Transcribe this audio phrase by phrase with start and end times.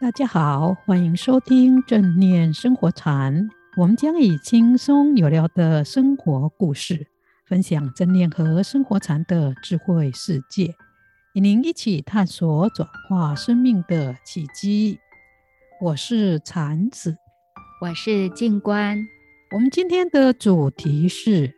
[0.00, 3.50] 大家好，欢迎收听正念生活禅。
[3.76, 7.08] 我们将以轻松有料的生活故事，
[7.46, 10.76] 分享正念和生活禅的智慧世界，
[11.34, 15.00] 与您一起探索转化生命的契机。
[15.80, 17.16] 我是禅子，
[17.82, 19.04] 我是静观。
[19.52, 21.56] 我们今天的主题是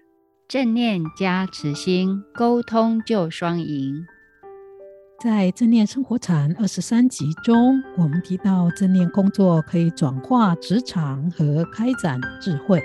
[0.48, 4.06] 正念加慈心，沟通就双赢。
[5.22, 12.82] 在正念生活禅二十三集中，我们提到正念工作可以转化职场和开展智慧。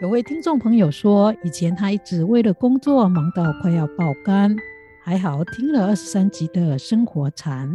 [0.00, 4.56] 有位听众朋友说，以前他一直为了工作忙到快要爆肝，
[5.04, 7.70] 还好听了二十三集的生活禅，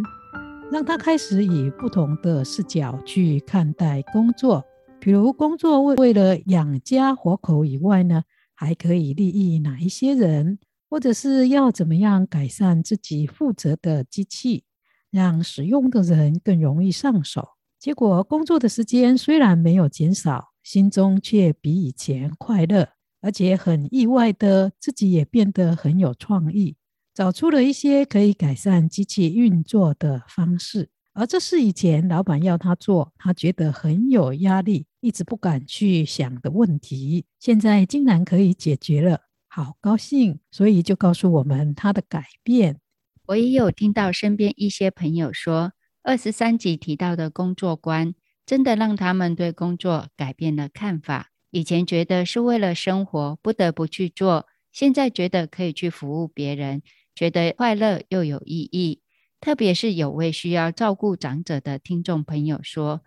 [0.71, 4.65] 让他开始以不同的视角去看待工作。
[4.99, 8.23] 比如工作为为了养家活口以外呢，
[8.55, 10.57] 还可以利益哪一些人？
[10.91, 14.65] 或者是要怎么样改善自己负责的机器，
[15.09, 17.47] 让使用的人更容易上手。
[17.79, 22.89] 结果工作的时间虽然没有减少，心中却比以前快乐，
[23.21, 26.75] 而且很意外的自己也变得很有创意，
[27.13, 30.89] 找出了一些可以改善机器运作的方式。
[31.13, 39.21] 而这是以前老板要他做，他觉得很有压力，一直不敢去想的问题，现在竟然可以解决了。
[39.53, 42.79] 好高兴，所以就告诉我们他的改变。
[43.25, 51.31] 我也有听到身边一些朋友说，二十三集提到的工作观，真的让他们对工作改变了看法。
[51.49, 56.81] 以前觉得是为了生活不得不去做，现在觉得可以去服务别人，
[57.13, 59.01] 觉得快乐又有意义。
[59.41, 63.01] 特别是有位需要照顾长者的听众朋友说，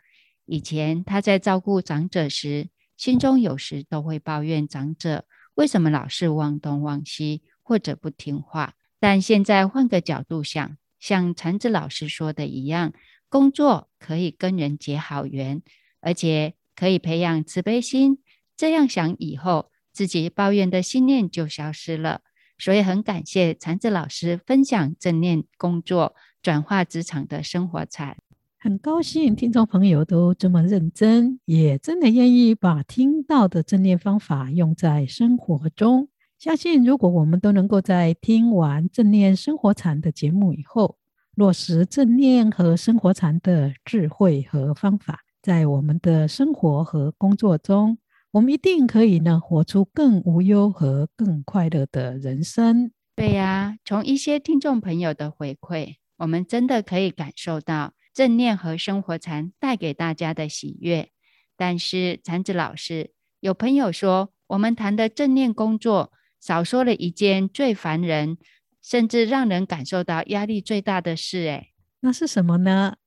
[0.44, 5.24] 以前他在照顾长者时，心中有时都会抱怨长者。
[5.54, 8.74] 为什么老是忘东忘西或者不听话？
[8.98, 12.92] 但现在换个角度想，像禅子老师说的一样，
[13.28, 15.62] 工作可以跟人结好缘，
[16.00, 18.18] 而且可以培养慈悲心。
[18.56, 22.22] 这样想以后，自己抱怨的心念就消失了。
[22.56, 28.16] 所以很感谢禅子老师分享正念工作转化职场的生活禅。
[28.64, 36.08] 很高兴听众朋友都这么认真，也真的愿意把听到的正念方法用在生活中。
[36.38, 40.96] 相信如果我们都能够在听完正念生活禅的节目以后，
[41.34, 47.98] 落实正念和生活禅的智慧和方法，在我们的生活和工作中，
[48.30, 52.90] 我们一定可以呢活出更无忧和更快乐的人生。
[53.14, 57.92] 对呀，从一些听众朋友的回馈，我们真的可以感受到。
[58.14, 61.10] 正念和生活禅带给大家的喜悦，
[61.56, 68.38] 但是禅子老师有朋友说，我们谈的正念工作少说了一件最烦人，
[68.80, 71.38] 甚至让人感受到压力最大的事。
[71.38, 72.98] 诶，那是什么呢？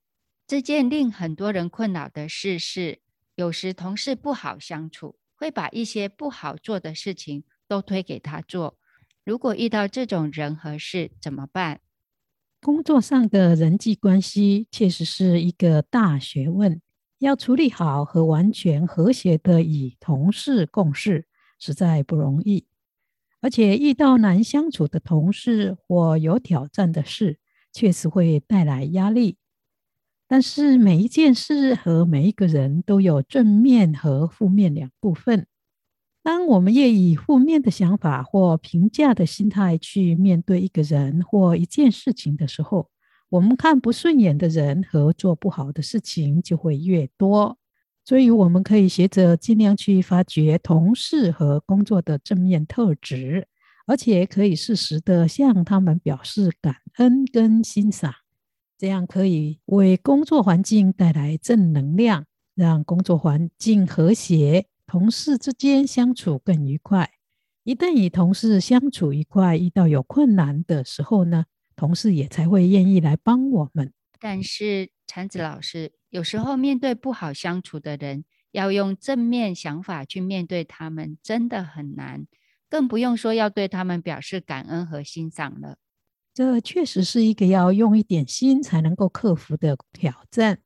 [0.46, 3.00] 这件令很多人困扰的事是，
[3.34, 8.78] 有时同事不好相处，会把一些不好做的事情都推给他做。
[9.24, 11.80] 如果遇到这种人和事，怎么办？
[12.60, 16.80] 工作上的人际关系确实是一个大学问，
[17.18, 21.26] 要处理好和完全和谐的与同事共事，
[21.58, 22.66] 实在不容易。
[23.40, 27.38] 而且遇到难相处的同事或有挑战的事，
[27.72, 29.36] 确实会带来压力。
[30.26, 35.46] 但是每一件事和每一个人都有正面和负面两部分。
[36.22, 42.90] 当我们越以负面的想法或评价的心态去面对一个人或一件事情的时候，
[43.30, 47.56] 我们看不顺眼的人和做不好的事情就会越多。
[48.04, 53.46] 所以，我们可以学着尽量去发掘同事和工作的正面特质，
[53.86, 58.14] 而且可以适时的向他们表示感恩跟欣赏，
[58.78, 62.24] 这样可以为工作环境带来正能量，
[62.54, 64.66] 让工作环境和谐。
[64.88, 67.10] 同事之间相处更愉快。
[67.62, 71.44] 一旦与同事相处愉快，遇到有困难的时候呢，
[71.76, 73.92] 同事也才会愿意来帮我们。
[74.18, 82.26] 但是禅子老师，有时候面对不好相处的人，要用正面想法去面对他们，真的很难。
[82.70, 85.76] 更不用说要对他们表示感恩和欣赏了。
[86.32, 90.60] 这确实是一个要用一点心才能够克服的挑战。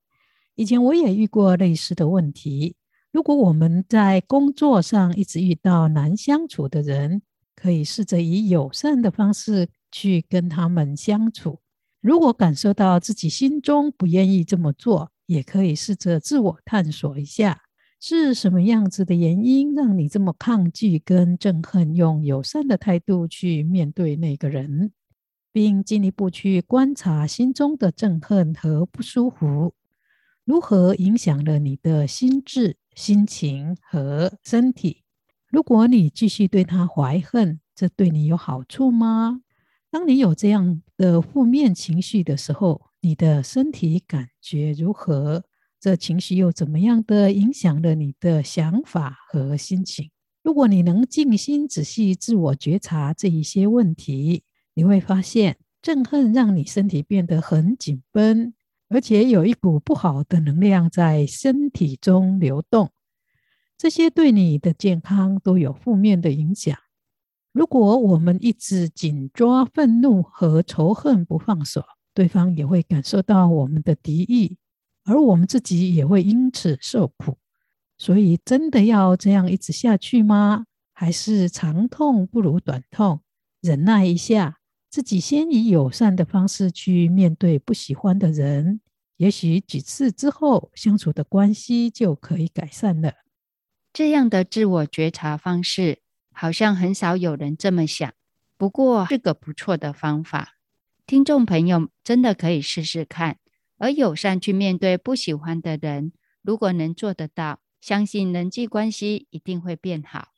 [0.55, 2.77] 以前我也遇过类似的问题。
[3.13, 7.21] 如果我们在工作上一直遇到难相处的人，
[7.55, 11.61] 可以试着以友善的方式去跟他们相处。
[12.01, 17.61] 如果感受到自己心中不愿意这么做，也可以试着自我探索一下，
[18.01, 24.91] 是什么样子的原因让你这么抗拒跟憎恨，用友善的态度去面对那个人，
[25.53, 29.75] 并进一步去观察心中的憎恨和不舒服。
[30.45, 35.03] 如何影响了你的心智、心情和身体？
[35.49, 39.41] 如果你继续对他怀恨，这对你有好处吗？
[39.91, 45.45] 当你有这样的负面情绪的时候，你的身体感觉如何？
[45.79, 50.11] 这情绪又怎么样的影响了你的想法和心情？
[50.43, 58.55] 如果你能静心仔细自我觉察这一些问题，你会发现，憎恨让你身体变得很紧绷，
[58.93, 62.91] 而且有一股不好的能量在身体中流动。
[63.79, 66.77] 这些对你的健康都有负面的影响。
[67.53, 74.59] 如果我们一直紧抓愤怒和仇恨不放手，对方也会感受到我们的敌意，
[75.05, 77.39] 而我们自己也会因此受苦。
[77.97, 80.67] 所以，真的要这样一直下去吗？
[80.93, 83.21] 还是长痛不如短痛，
[83.63, 84.59] 忍耐一下，
[84.91, 88.81] 自己先以友善的方式去面对不喜欢的人，
[89.23, 93.13] 也许几次之后，相处的关系就可以改善了。
[93.93, 96.01] 这样的自我觉察方式，
[96.33, 98.13] 好像很少有人这么想，
[98.57, 100.57] 不过是个不错的方法。
[101.07, 103.39] 听众朋友真的可以试试看，
[103.79, 106.11] 而友善去面对不喜欢的人，
[106.43, 107.61] 如果能做得到。
[107.81, 110.29] 相信人际关系一定会变好。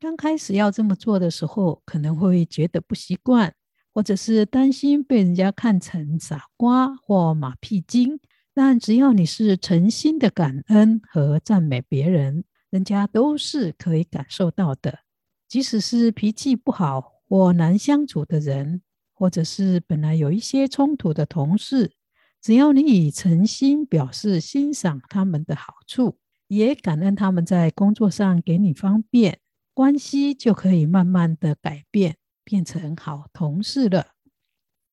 [0.00, 3.54] 刚开始要这么做的时候，可能会觉得不习惯，
[3.94, 8.18] 或者是担心被人家看成傻瓜或马屁精。
[8.54, 15.00] 但只要你是诚心的感恩和赞美别人，人家都是可以感受到的。
[15.48, 21.92] 即使是脾气不好或难相处的人，或者是本来有一些冲突的同事，
[22.40, 26.18] 只要你以诚心表示欣赏他们的好处。
[26.48, 29.38] 也感恩他们在工作上给你方便，
[29.72, 34.08] 关系就可以慢慢的改变，变成好同事了。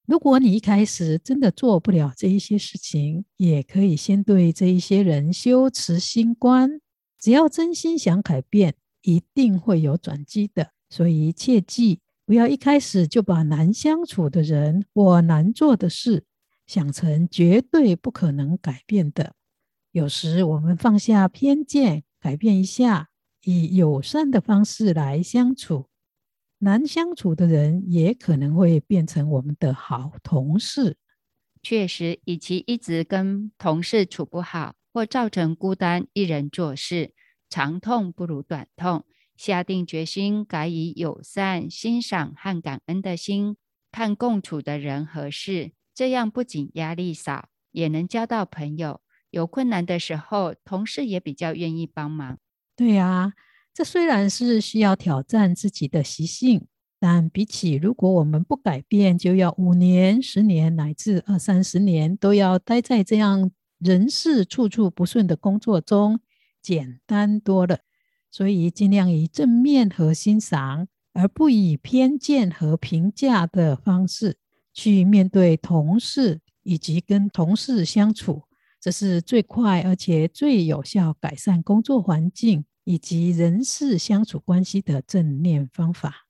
[0.05, 6.81] 如果你一开始真的做不了这一些事情，也可以先对这一些人修持心观。
[7.19, 10.71] 只要真心想改变，一定会有转机的。
[10.89, 16.23] 所以切记，不要一开始就把难相处的人或难做的事
[16.65, 19.33] 想成绝对不可能改变的。
[19.91, 23.09] 有时我们放下偏见，改变一下，
[23.43, 25.87] 以友善的方式来相处，
[26.59, 30.97] 难相处的人也可能会变成我们的好同事。
[31.61, 37.13] 确实，与其一直跟同事处不好，或造成孤单，一人做事，
[37.49, 39.05] 长痛不如短痛。
[39.35, 43.55] 下定决心，改以友善、欣赏和感恩的心
[43.91, 49.01] 看共处的人和事，这样不仅压力少，也能交到朋友。
[49.29, 52.39] 有困难的时候，同事也比较愿意帮忙。
[52.75, 53.33] 对呀，
[53.79, 56.67] 这虽然是需要挑战自己的习性，
[56.99, 66.19] 但比起如果我们不改变，就要五年、十年乃至二三十年都要待在这样人事处处不顺的工作中，
[66.61, 67.79] 简单多了。
[68.29, 74.35] 所以尽量以正面和欣赏，而不以偏见和评价的方式
[74.73, 78.43] 去面对同事以及跟同事相处。
[78.81, 86.25] 这是最快而且最有效改善工作环境以及人事相处关系的正念方法。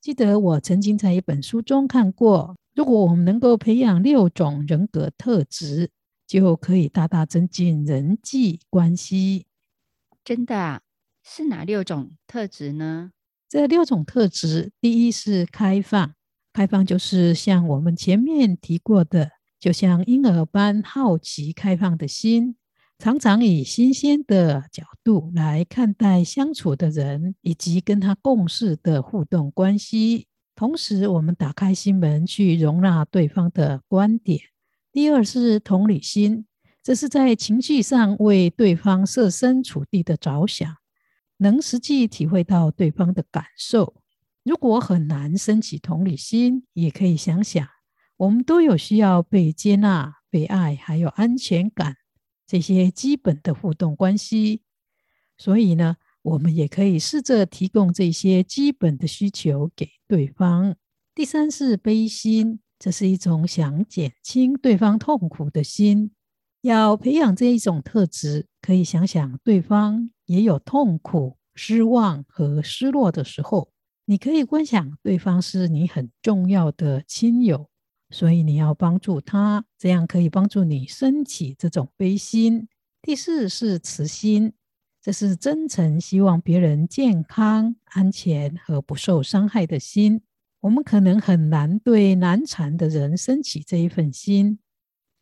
[0.00, 5.90] 记得我曾经在一本书中看过，如果我们能够培养六种人格特质，
[6.26, 9.44] 就可以大大增进人际关系。
[10.24, 10.80] 真的啊？
[11.22, 13.10] 是哪六种特质呢？
[13.46, 16.14] 这六种特质，第一是开放，
[16.54, 19.32] 开放就是像我们前面提过的。
[19.60, 22.56] 就像婴儿般好奇、开放的心，
[23.02, 30.28] 常常以新鲜的角度来看待相处的人以及跟他共事的互动关系。
[30.54, 34.38] 同时，我们打开心门去容纳对方的观点。
[34.92, 36.46] 第二是同理心，
[36.80, 40.72] 这是在情绪上为对方设身处地的着想，
[41.38, 43.94] 能实际体会到对方的感受。
[44.44, 47.66] 如果很难升起同理心，也可以想想。
[48.18, 51.96] 我们都有需要被接纳、被爱，还有安全感
[52.52, 54.60] 这些基本的互动关系。
[55.38, 60.76] 所以呢，我们也可以试着提供这些基本的需求给对方。
[61.14, 66.10] 第三是悲心，这是一种想减轻对方痛苦的心。
[66.60, 73.72] 要培养这一种特质，可以想想对方也有痛苦、失望和失落的时候，
[74.04, 77.70] 你可以观想对方是你很重要的亲友。
[78.12, 82.68] 所以你要帮助他，这样可以帮助你升起这种悲心。
[83.00, 84.52] 第四是慈心，
[85.02, 90.20] 这是真诚希望别人健康、安全和不受伤害的心。
[90.60, 94.60] 我们可能很难对难缠的人升起这一份心，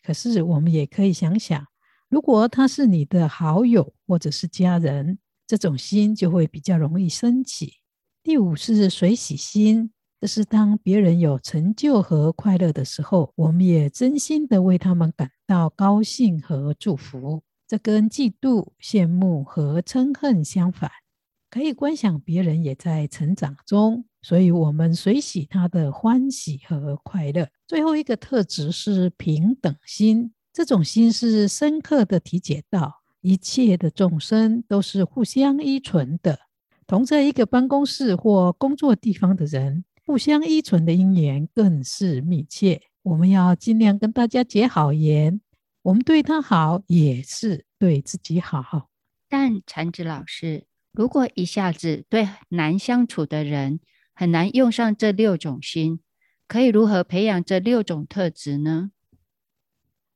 [0.03, 1.67] 可是我们也可以想想，
[2.11, 7.77] 如果他是你的好友或者是家人，这种心就会比较容易升起。
[8.23, 17.43] 第五是随喜心，这是当别人有成就和快乐的时候，我们也真心的为他们感到高兴和祝福。
[17.67, 20.91] 这跟嫉妒、羡慕和嗔恨相反。
[21.49, 27.49] 可以观想别人也在成长中，所以我们随喜他的欢喜和快乐。
[27.67, 36.39] 最后一个特质是平等心，这种心是深刻的体解到一切的众生都是互相依存的。
[36.87, 42.83] 同在一个办公室或工作地方的人，互相依存的因缘更是密切。
[43.05, 45.41] 我们要尽量跟大家结好缘，
[45.83, 48.91] 我们对他好，也是对自己好。
[49.29, 53.79] 但禅子老师，如果一下子对难相处的人，
[54.13, 56.01] 很难用上这六种心，
[56.49, 58.91] 可以如何培养这六种特质呢？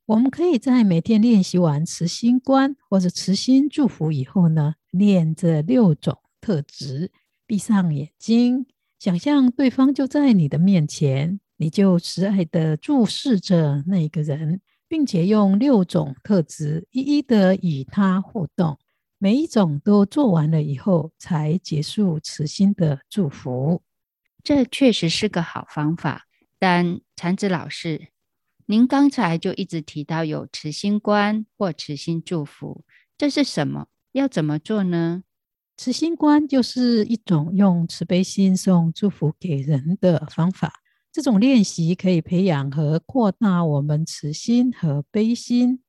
[0.07, 6.19] 我们可以在每天练习完慈心观或者慈心祝福以后呢，练这六种。
[6.41, 7.13] 特质，
[7.47, 8.67] 闭上眼睛，
[9.05, 18.79] 想象对方就在你的面前，你就慈爱地注视着那个人，并且用六种特质一一的与他互动。
[19.19, 23.83] 每一种都做完了以后，才结束慈心的祝福。
[24.43, 26.23] 这确实是个好方法。
[26.59, 28.09] 但禅子老师，
[28.65, 32.87] 您刚才就一直提到有慈心观或慈心祝福，
[33.19, 33.89] 这是什么？
[34.13, 35.25] 要怎么做呢？
[35.77, 40.73] 慈心观就是一种用慈悲心送祝福给人的方法。
[41.13, 45.81] 这种练习可以培养和扩大我们慈心和悲心。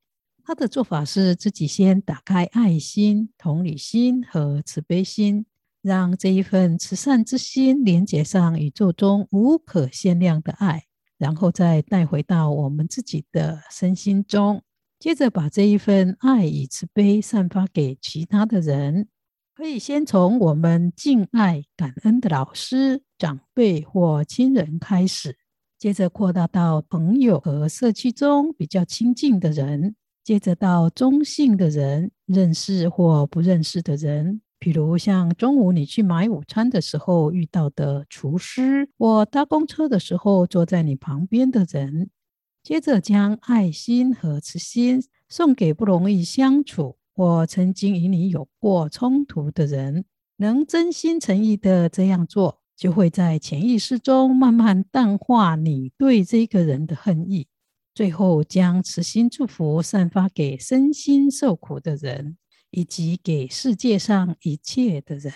[0.43, 5.45] 他的做法是自己先打开爱心、同理心和慈悲心，
[5.81, 10.83] 让这一份慈善之心连接上宇宙中无可限量的爱，
[11.17, 14.61] 然后再带回到我们自己的身心中，
[14.99, 19.07] 接着把这一份爱与慈悲散发给其他的人。
[19.55, 25.37] 可以先从我们敬爱、感恩的老师、长辈或亲人开始，
[25.79, 29.95] 接着扩大到朋友和社区中比较亲近的人，
[30.25, 42.09] 接着到中性的人，认识或不认识的人，比如像中午你去买午餐的时候遇到的厨师，或搭公车的时候坐在你旁边的人，
[42.61, 46.97] 接着将爱心和慈心送给不容易相处。
[47.15, 50.03] 或曾经与你有过冲突的人，
[50.37, 57.47] 能真心诚意的这样做，就会在潜意识中慢慢淡化你对这个人的恨意，
[57.93, 62.37] 最后将慈心祝福散发给身心受苦的人，
[62.69, 65.33] 以及给世界上一切的人。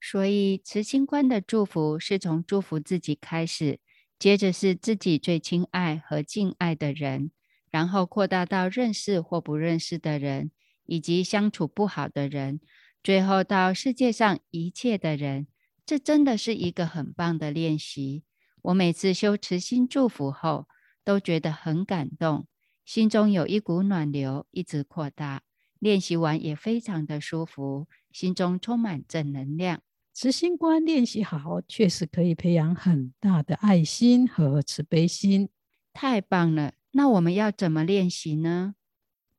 [0.00, 3.80] 所以，慈心观的祝福是从祝福自己开始，
[4.18, 7.30] 接着是自己最亲爱和敬爱的人，
[7.70, 10.50] 然后扩大到认识或不认识的人。
[10.88, 12.60] 以及相处不好的人，
[13.04, 15.46] 最后到世界上一切的人，
[15.84, 18.24] 这真的是一个很棒的练习。
[18.62, 20.66] 我每次修慈心祝福后，
[21.04, 22.46] 都觉得很感动，
[22.84, 25.42] 心中有一股暖流一直扩大。
[25.78, 29.82] 练习完也非常的舒服，心中充满正能量。
[30.12, 35.50] 慈心观练习好，确实可以培养很大的爱心和慈悲心。
[35.92, 36.72] 太棒了！
[36.92, 38.74] 那我们要怎么练习呢？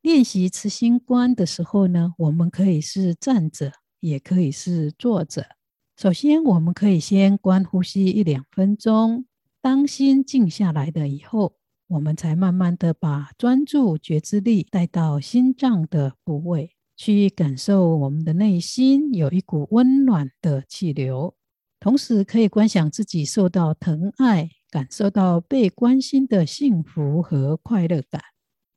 [0.01, 5.45] 练习慈心观的时候呢，我们可以是站着，也可以是坐着。
[5.97, 9.25] 首先，我们可以先观呼吸一两分钟。
[9.61, 11.55] 当心静下来了以后，
[11.87, 21.35] 我们才慢慢的把专注觉知力带到心脏的部位，去感受我们的内心有一股温暖的气流。
[21.81, 28.21] 同时，可以观想自己受到疼爱，感受到被关心的幸福和快乐感。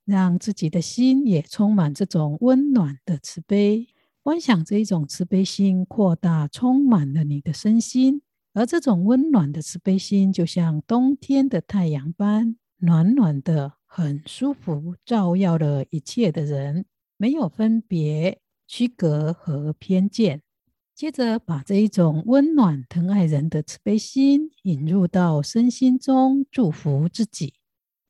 [0.04, 3.87] 让自己的心也充满这种温暖的慈悲，
[4.23, 8.23] 观想这一种慈悲心扩大，充满了你的身心。
[8.54, 16.85] 而这种温暖的慈悲心，就像冬天的太阳般暖暖的，很舒服，照耀了一切的人，
[17.16, 20.42] 没有分别、区隔和偏见。
[20.94, 27.54] 接着，把这一种温暖疼爱人的慈悲心引入到身心中，祝福自己。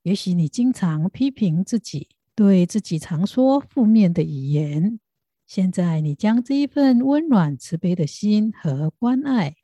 [0.03, 4.99] 也许你经常批评自己，对自己常说负面的语言。
[5.47, 9.55] 现在，你将这一份温暖慈悲的心和关爱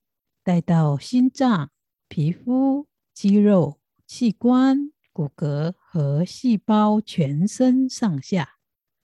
[0.44, 1.70] 带到心脏、
[2.08, 8.58] 皮肤、肌肉、器官、骨骼和细胞全身上下，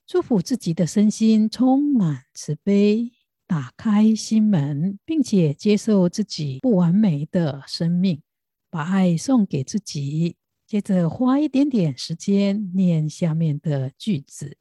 [0.05, 3.11] 祝福自己的身心充满慈悲，
[3.45, 8.21] 打开心门，并且接受自己不完美的生命，
[8.69, 10.37] 把爱送给自己。
[10.67, 14.57] 接着花一点点时间念下面的句子：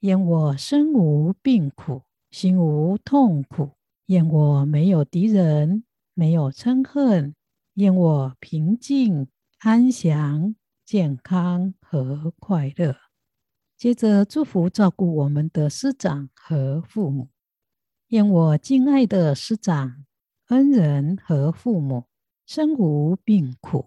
[0.00, 7.34] 愿我身无病苦，心无痛苦；愿我没有敌人，没有嗔恨；
[7.74, 9.28] 愿我平静
[9.60, 12.96] 安详、健康和快乐。
[13.76, 17.28] 接着祝福照顾我们的师长和父母，
[18.08, 20.04] 愿我敬爱的师长、
[20.48, 22.06] 恩人和父母
[22.44, 23.84] 身无病苦，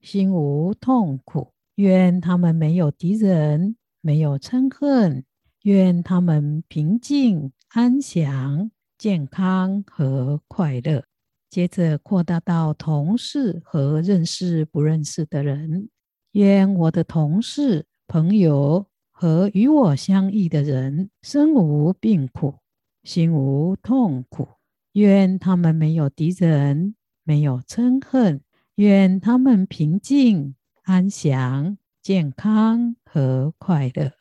[0.00, 5.22] 心无痛苦；愿他们没有敌人，没有嗔恨；
[5.62, 11.04] 愿他们平静安详、健康和快乐。
[11.50, 15.88] 接着扩大到同事和认识不认识的人，
[16.32, 18.86] 愿我的同事、朋友。
[19.20, 22.54] 和与我相异的人，身无病苦，
[23.02, 24.46] 心无痛苦。
[24.92, 28.40] 愿他们没有敌人，没有嗔恨。
[28.78, 30.54] 愿他们平静、
[30.84, 34.12] 安详、健康和快乐。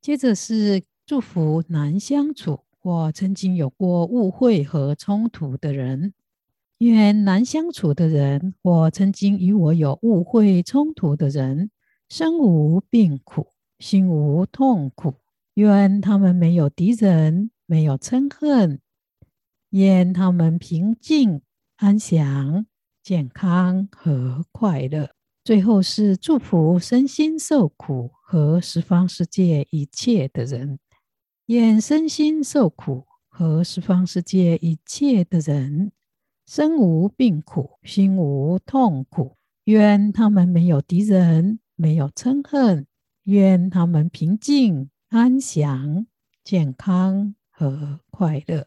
[0.00, 6.12] 接着是祝福难相处或曾经有过误会和冲突的人。
[6.78, 11.70] 愿难相处的人或曾经与我有误会冲突的人，
[12.08, 13.46] 身无病苦。
[13.78, 15.20] 心无痛苦，
[15.54, 18.80] 愿他们没有敌人，没有嗔恨，
[19.70, 21.42] 愿他们平静、
[21.76, 22.66] 安详、
[23.04, 25.10] 健康和快乐。
[25.44, 30.78] 最后是祝福身心受苦和十方世界一切的人，
[31.46, 35.92] 愿身心受苦和十方世界一切的人，
[36.46, 42.86] 身无病苦，心无痛苦，愿他们没有敌人，没有嗔恨。
[43.24, 46.06] 愿他们平静、安详、
[46.42, 48.66] 健康和快乐。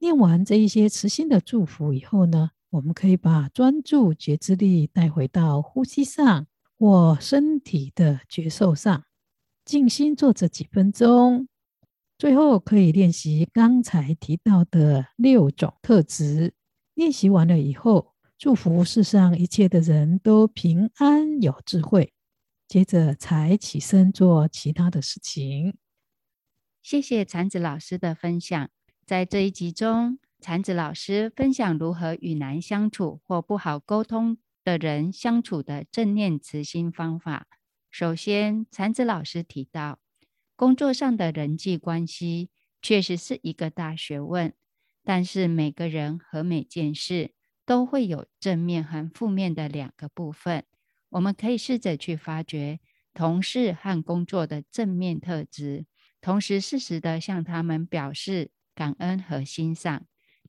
[0.00, 9.04] 念完这一些慈心的祝福以后呢，我们可以把专注觉知力带回到呼吸上或身体的觉受上，
[9.64, 11.46] 静心坐着几分钟。
[12.18, 16.52] 最后可以练习刚才提到的六种特质。
[16.94, 22.12] 练习完了以后，祝福世上一切的人都平安有智慧。
[22.66, 25.76] 接着才起身做其他的事情。
[26.82, 28.68] 谢谢禅子老师的分享。
[29.06, 37.46] 在这一集中，禅子老师分享如何与难相处或不好沟通的人相处的正念慈心方法。
[37.90, 40.00] 首先，禅子老师提到，
[40.54, 42.50] 工作上的人际关系
[42.82, 44.52] 确实是一个大学问，
[45.02, 47.32] 但是每个人和每件事
[47.64, 50.64] 都会有正面和负面的两个部分。
[51.08, 52.80] 我们可以试着去发掘
[53.14, 55.86] 同事和工作的正面特质，
[56.20, 60.04] 同时适时的向他们表示感恩和欣赏。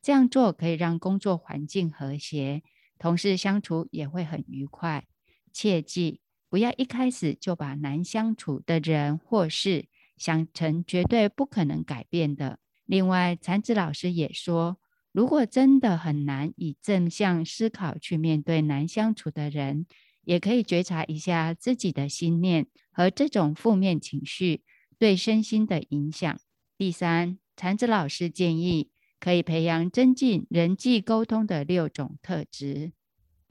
[0.05, 2.61] 这样做可以让工作环境和谐，
[2.99, 5.07] 同事相处也会很愉快。
[5.51, 12.59] 切记不要一开始就把难相处的人或事想成绝对不可能改变的。
[12.85, 14.77] 另外，禅子老师也说，
[15.11, 19.87] 如果真的很难以正向思考去面对难相处的人，
[20.23, 24.61] 也可以觉察一下自己的心念和这种负面情绪
[24.99, 26.39] 对身心的影响。
[26.77, 28.91] 第三，禅子老师建议
[29.25, 32.91] 可以培养增进人际沟通的六种特质：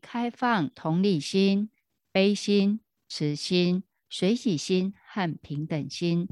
[0.00, 1.68] 开放、同理心、
[2.12, 6.28] 悲心、慈心、随喜心和平等心。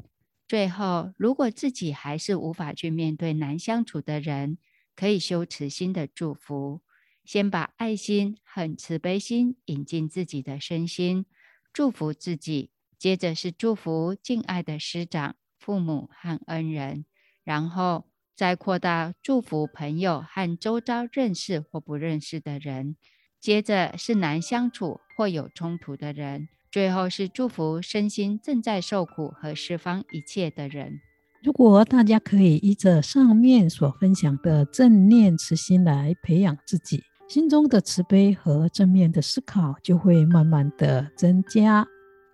[0.47, 4.59] 最后，如果自己还是无法去面对难相处的人，
[4.95, 6.81] 可以修慈心的祝福。
[7.25, 11.27] 先把爱心和慈悲心引进自己的身心，
[11.73, 17.05] 祝福自己；接着是祝福敬爱的师长、父母和恩人，
[17.43, 18.07] 然后
[18.43, 22.97] 再扩大祝福朋友和周遭认识或不认识的人；
[23.41, 30.99] 接着是难相处或有冲突的人；最后是祝福身心正在受苦和释放一切的人。
[31.45, 37.01] 如果大家可以依着上面所分享的正念慈心来培养自己。
[37.29, 41.87] 心中的慈悲和正面的思考就会慢慢的增加。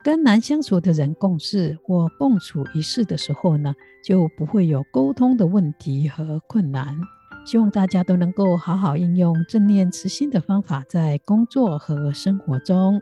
[0.09, 6.99] 跟难相处的人共事或共处一室的时候呢，就不会有沟通的问题和困难。
[7.45, 12.99] 希望大家都能够好好应用正念慈心的方法，在工作和生活中。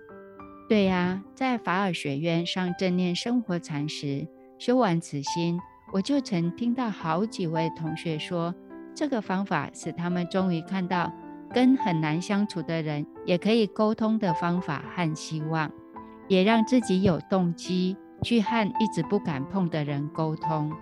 [0.69, 4.27] 对呀，在法尔学院上正念生活禅时，
[4.59, 5.61] 修完慈心，
[5.93, 8.53] 我就曾听到好几位同学说，
[8.97, 11.13] 这个方法使他们终于看到。
[11.55, 15.71] 跟很难相处的人也可以沟通的方法和希望，
[16.29, 20.73] 也让自己有动机去和一直不敢碰的人沟通。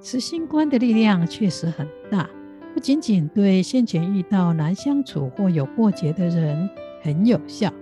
[0.00, 2.28] 慈心观的力量确实很大，
[2.74, 6.68] 不仅仅对先前遇到难相处或有过节的人
[7.02, 7.72] 很有效，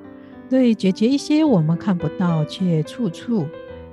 [0.49, 3.47] 对解决一些我们看不到却处处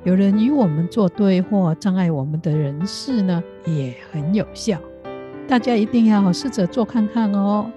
[0.03, 4.79] 有人与我们作对或障碍我们的人事呢，也很有效。
[5.47, 7.71] 大家一定要试着做看看哦。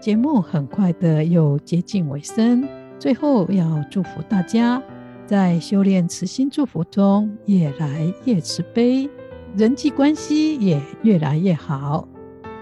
[0.00, 2.68] 节目很快的又接近尾声，
[3.02, 4.80] 最后要祝福大家
[5.26, 9.10] 在修炼慈心祝福中越来越慈悲，
[9.56, 12.06] 人际关系也越来越好。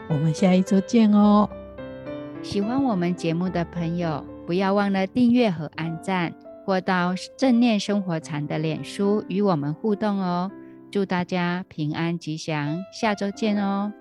[0.09, 1.47] 我们下一周见哦。
[2.41, 6.33] 喜欢我们节目的朋友，不要忘了订阅和按赞，
[6.65, 10.51] 或到正念生活禅的脸书与我们互动哦。
[10.91, 13.93] 祝大家平安吉祥，下周见哦。